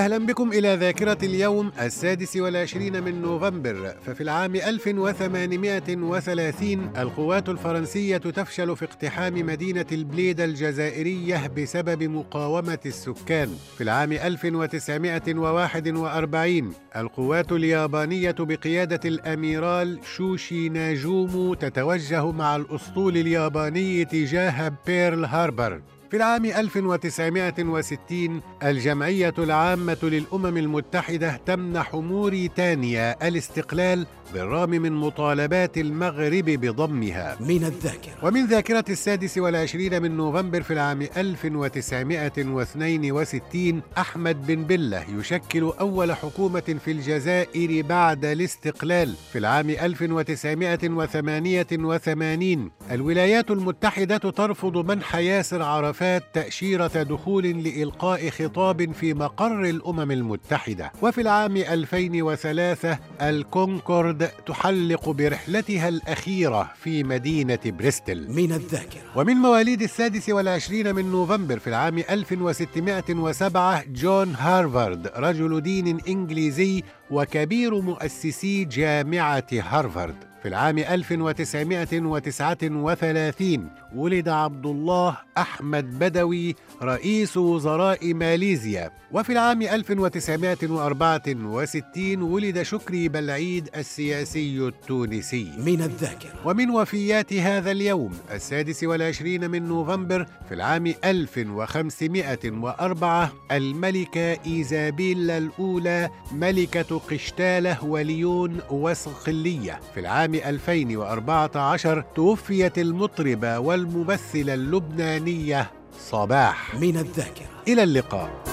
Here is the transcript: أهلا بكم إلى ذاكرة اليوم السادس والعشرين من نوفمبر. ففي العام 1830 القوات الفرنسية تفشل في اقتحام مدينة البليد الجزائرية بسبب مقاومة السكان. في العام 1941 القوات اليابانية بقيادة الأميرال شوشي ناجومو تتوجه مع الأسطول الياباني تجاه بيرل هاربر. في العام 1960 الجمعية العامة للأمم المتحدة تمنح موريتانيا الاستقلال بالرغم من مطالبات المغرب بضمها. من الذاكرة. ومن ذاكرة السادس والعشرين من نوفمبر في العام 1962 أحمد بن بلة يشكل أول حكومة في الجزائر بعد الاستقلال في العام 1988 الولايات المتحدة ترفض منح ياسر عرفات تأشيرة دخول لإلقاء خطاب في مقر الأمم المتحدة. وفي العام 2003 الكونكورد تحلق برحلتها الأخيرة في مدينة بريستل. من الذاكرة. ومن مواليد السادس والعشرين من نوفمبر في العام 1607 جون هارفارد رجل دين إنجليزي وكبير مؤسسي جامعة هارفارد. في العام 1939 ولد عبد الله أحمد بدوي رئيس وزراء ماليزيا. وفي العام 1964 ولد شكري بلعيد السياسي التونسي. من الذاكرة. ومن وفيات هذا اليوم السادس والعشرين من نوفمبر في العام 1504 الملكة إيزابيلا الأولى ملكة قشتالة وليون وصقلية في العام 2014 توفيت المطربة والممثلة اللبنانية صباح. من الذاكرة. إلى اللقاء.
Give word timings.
أهلا 0.00 0.18
بكم 0.18 0.52
إلى 0.52 0.74
ذاكرة 0.74 1.18
اليوم 1.22 1.72
السادس 1.80 2.36
والعشرين 2.36 3.02
من 3.02 3.22
نوفمبر. 3.22 3.94
ففي 4.06 4.20
العام 4.20 4.56
1830 4.56 6.90
القوات 6.96 7.48
الفرنسية 7.48 8.16
تفشل 8.16 8.76
في 8.76 8.84
اقتحام 8.84 9.46
مدينة 9.46 9.86
البليد 9.92 10.40
الجزائرية 10.40 11.46
بسبب 11.46 12.02
مقاومة 12.02 12.78
السكان. 12.86 13.48
في 13.76 13.82
العام 13.82 14.12
1941 14.12 16.72
القوات 16.96 17.52
اليابانية 17.52 18.34
بقيادة 18.38 19.00
الأميرال 19.04 19.98
شوشي 20.16 20.68
ناجومو 20.68 21.54
تتوجه 21.54 22.30
مع 22.30 22.56
الأسطول 22.56 23.16
الياباني 23.16 24.04
تجاه 24.04 24.72
بيرل 24.86 25.24
هاربر. 25.24 25.80
في 26.10 26.16
العام 26.16 26.44
1960 26.44 28.40
الجمعية 28.62 29.34
العامة 29.38 29.96
للأمم 30.02 30.56
المتحدة 30.56 31.40
تمنح 31.46 31.94
موريتانيا 31.94 33.28
الاستقلال 33.28 34.06
بالرغم 34.34 34.70
من 34.70 34.92
مطالبات 34.92 35.78
المغرب 35.78 36.44
بضمها. 36.44 37.36
من 37.40 37.64
الذاكرة. 37.64 38.12
ومن 38.22 38.46
ذاكرة 38.46 38.84
السادس 38.88 39.38
والعشرين 39.38 40.02
من 40.02 40.16
نوفمبر 40.16 40.62
في 40.62 40.72
العام 40.72 41.02
1962 41.16 43.82
أحمد 43.98 44.46
بن 44.46 44.64
بلة 44.64 45.04
يشكل 45.18 45.72
أول 45.80 46.12
حكومة 46.12 46.76
في 46.84 46.90
الجزائر 46.90 47.82
بعد 47.86 48.24
الاستقلال 48.24 49.14
في 49.32 49.38
العام 49.38 49.70
1988 49.70 52.70
الولايات 52.90 53.50
المتحدة 53.50 54.16
ترفض 54.18 54.76
منح 54.90 55.16
ياسر 55.16 55.62
عرفات 55.62 55.99
تأشيرة 56.32 57.02
دخول 57.02 57.44
لإلقاء 57.44 58.30
خطاب 58.30 58.92
في 58.92 59.14
مقر 59.14 59.64
الأمم 59.64 60.10
المتحدة. 60.10 60.92
وفي 61.02 61.20
العام 61.20 61.56
2003 61.56 62.98
الكونكورد 63.22 64.28
تحلق 64.46 65.08
برحلتها 65.10 65.88
الأخيرة 65.88 66.70
في 66.82 67.04
مدينة 67.04 67.58
بريستل. 67.66 68.32
من 68.32 68.52
الذاكرة. 68.52 69.00
ومن 69.16 69.34
مواليد 69.34 69.82
السادس 69.82 70.28
والعشرين 70.28 70.94
من 70.94 71.10
نوفمبر 71.10 71.58
في 71.58 71.66
العام 71.66 71.98
1607 71.98 73.84
جون 73.92 74.34
هارفارد 74.34 75.06
رجل 75.16 75.60
دين 75.60 75.98
إنجليزي 76.08 76.82
وكبير 77.10 77.80
مؤسسي 77.80 78.64
جامعة 78.64 79.46
هارفارد. 79.52 80.29
في 80.42 80.48
العام 80.48 80.78
1939 80.78 83.70
ولد 83.94 84.28
عبد 84.28 84.66
الله 84.66 85.16
أحمد 85.38 85.98
بدوي 85.98 86.54
رئيس 86.82 87.36
وزراء 87.36 88.14
ماليزيا. 88.14 88.90
وفي 89.12 89.32
العام 89.32 89.62
1964 89.62 92.22
ولد 92.22 92.62
شكري 92.62 93.08
بلعيد 93.08 93.68
السياسي 93.76 94.68
التونسي. 94.68 95.52
من 95.58 95.82
الذاكرة. 95.82 96.30
ومن 96.44 96.70
وفيات 96.70 97.32
هذا 97.32 97.70
اليوم 97.70 98.12
السادس 98.32 98.84
والعشرين 98.84 99.50
من 99.50 99.68
نوفمبر 99.68 100.26
في 100.48 100.54
العام 100.54 100.94
1504 101.04 103.32
الملكة 103.52 104.38
إيزابيلا 104.46 105.38
الأولى 105.38 106.10
ملكة 106.32 106.98
قشتالة 106.98 107.84
وليون 107.84 108.58
وصقلية 108.70 109.80
في 109.94 110.00
العام 110.00 110.29
2014 110.34 112.04
توفيت 112.14 112.78
المطربة 112.78 113.58
والممثلة 113.58 114.54
اللبنانية 114.54 115.70
صباح. 116.00 116.74
من 116.74 116.96
الذاكرة. 116.96 117.46
إلى 117.68 117.82
اللقاء. 117.82 118.49